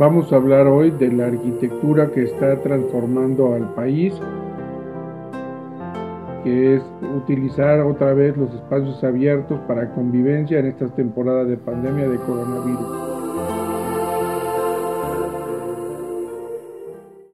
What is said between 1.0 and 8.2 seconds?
la arquitectura que está transformando al país, que es utilizar otra